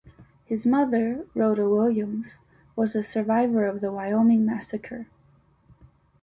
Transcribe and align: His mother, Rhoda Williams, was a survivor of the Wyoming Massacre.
His 0.45 0.65
mother, 0.65 1.27
Rhoda 1.35 1.69
Williams, 1.69 2.39
was 2.75 2.95
a 2.95 3.03
survivor 3.03 3.67
of 3.67 3.81
the 3.81 3.91
Wyoming 3.91 4.43
Massacre. 4.43 5.05